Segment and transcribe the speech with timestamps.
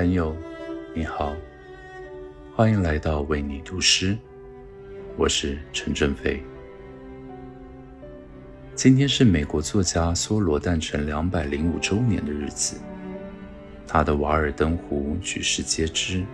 [0.00, 0.34] 朋友，
[0.94, 1.36] 你好，
[2.56, 4.16] 欢迎来到为你读诗，
[5.14, 6.42] 我是陈振飞。
[8.74, 12.80] 今天是美国作家梭罗诞辰两百零五周年的日子，
[13.86, 16.24] 他的《瓦尔登湖》举世皆知，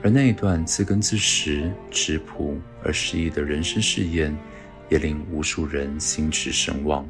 [0.00, 4.32] 而那一段自耕自食、质朴而诗意的人生试验，
[4.88, 7.04] 也令无数人心驰神往。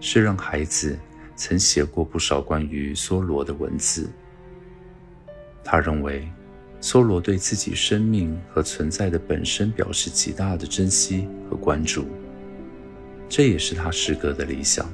[0.00, 0.98] 是让孩子。
[1.36, 4.08] 曾写过不少关于梭罗的文字。
[5.62, 6.28] 他认为，
[6.80, 12.04] 梭罗对自己生命和存在的本身表示极大的珍惜和关注，
[13.28, 14.86] 这也是他诗歌的理想。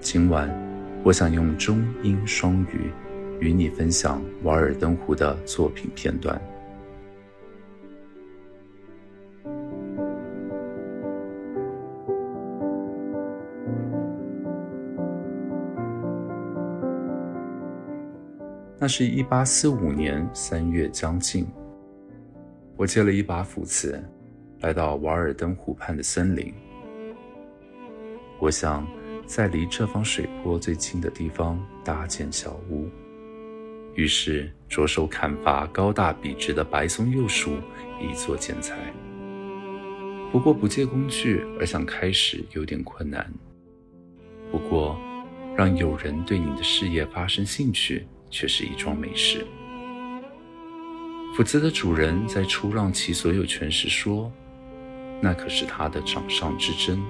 [0.00, 0.50] 今晚，
[1.02, 2.90] 我想用中英双语
[3.40, 6.40] 与你分享《瓦尔登湖》的作品片段。
[18.84, 21.46] 那是一八四五年三月将近，
[22.76, 23.98] 我借了一把斧子，
[24.60, 26.52] 来到瓦尔登湖畔的森林。
[28.38, 28.86] 我想
[29.24, 32.86] 在离这方水坡最近的地方搭建小屋，
[33.94, 37.56] 于是着手砍伐高大笔直的白松柚树
[37.98, 38.76] 以作建材。
[40.30, 43.32] 不过不借工具而想开始有点困难。
[44.50, 45.00] 不过，
[45.56, 48.06] 让有人对你的事业发生兴趣。
[48.30, 49.46] 却是一桩美事。
[51.36, 54.30] 斧子的主人在出让其所有权时说
[55.20, 57.02] ：“那可是他的掌上之珍。”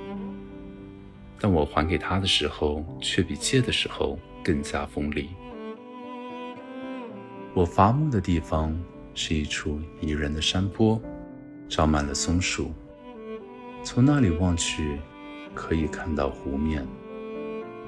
[1.38, 5.28] 但我还给他的时候，却比借的时候更加锋利。
[7.52, 8.74] 我伐木的地方
[9.14, 10.98] 是一处宜人的山坡，
[11.68, 12.72] 长满了松树。
[13.82, 14.98] 从那里望去，
[15.54, 16.86] 可以看到湖面。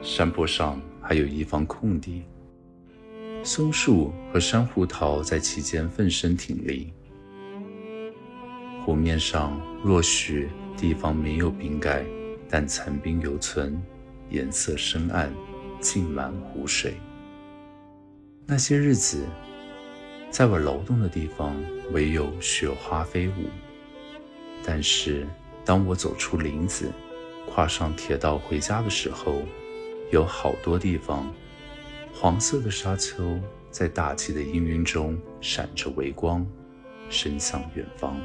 [0.02, 2.22] 山坡上还有一方空地。
[3.46, 6.92] 松树和珊瑚桃在其间奋身挺立，
[8.84, 12.04] 湖面上若许地方没有冰盖，
[12.50, 13.80] 但残冰犹存，
[14.30, 15.32] 颜色深暗，
[15.80, 16.94] 浸满湖水。
[18.46, 19.24] 那些日子，
[20.28, 21.54] 在我劳动的地方，
[21.92, 23.48] 唯有雪花飞舞。
[24.64, 25.24] 但是，
[25.64, 26.90] 当我走出林子，
[27.48, 29.40] 跨上铁道回家的时候，
[30.10, 31.32] 有好多地方。
[32.18, 33.38] 黄色的沙丘
[33.70, 36.46] 在大气的氤氲中闪着微光，
[37.10, 38.18] 伸向远方。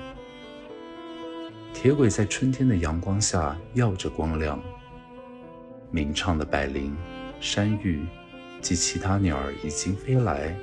[1.74, 4.58] 铁轨在春天的阳光下耀着光亮。
[5.92, 6.96] 鸣唱的百灵、
[7.42, 8.06] 山芋
[8.62, 10.56] 及其他鸟儿已经飞来，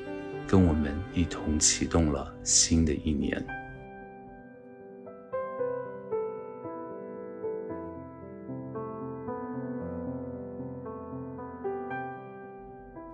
[0.46, 3.46] 跟我们一同启动了新的一年。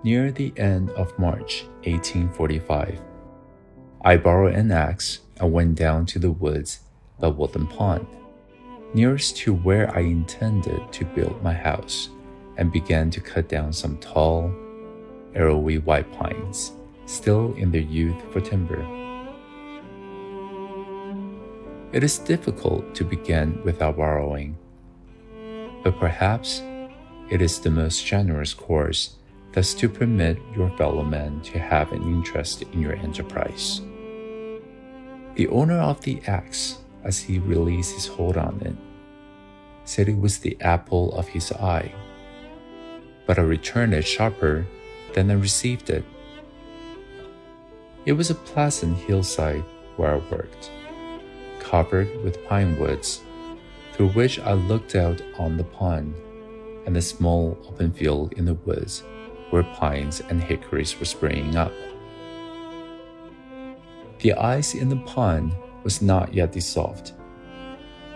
[0.05, 3.01] Near the end of March 1845,
[4.05, 6.81] I borrowed an axe and went down to the woods
[7.19, 8.07] by Woodland Pond,
[8.93, 12.11] nearest to where I intended to build my house,
[12.59, 14.53] and began to cut down some tall,
[15.35, 16.73] arrowy white pines,
[17.07, 18.85] still in their youth for timber.
[21.95, 24.59] It is difficult to begin without borrowing,
[25.83, 26.61] but perhaps
[27.31, 29.17] it is the most generous course
[29.55, 33.81] thus to permit your fellow men to have an interest in your enterprise.
[35.37, 38.75] The owner of the axe, as he released his hold on it,
[39.85, 41.95] said it was the apple of his eye.
[43.27, 44.67] But I returned it sharper
[45.15, 46.05] than I received it.
[48.07, 49.65] It was a pleasant hillside
[49.97, 50.71] where I worked,
[51.61, 53.23] covered with pine woods,
[53.93, 56.15] through which I looked out on the pond
[56.87, 59.05] and the small open field in the woods
[59.55, 61.71] where pines and hickories were springing up.
[64.19, 65.55] The ice in the pond
[65.85, 67.13] was not yet dissolved,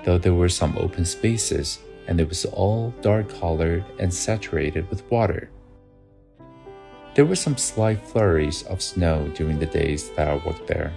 [0.05, 1.79] though there were some open spaces
[2.09, 5.49] and it was all dark colored and saturated with water.
[7.15, 10.93] There were some slight flurries of snow during the days that I worked there,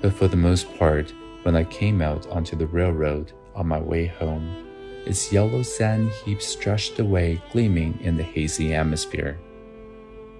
[0.00, 1.12] but for the most part,
[1.42, 4.65] when I came out onto the railroad on my way home,
[5.06, 9.38] its yellow sand heaps stretched away gleaming in the hazy atmosphere.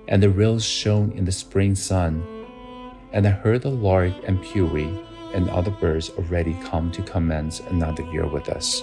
[0.09, 2.23] And the rills shone in the spring sun,
[3.13, 5.03] and I heard the lark and pewee
[5.35, 8.83] and other birds already come to commence another year with us.